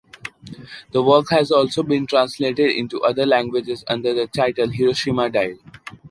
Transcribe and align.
The 0.93 1.03
work 1.03 1.27
has 1.29 1.51
also 1.51 1.83
been 1.83 2.07
translated 2.07 2.71
into 2.71 3.03
other 3.03 3.23
languages 3.27 3.83
under 3.87 4.15
the 4.15 4.25
title 4.25 4.69
“Hiroshima 4.69 5.29
Diary”. 5.29 5.59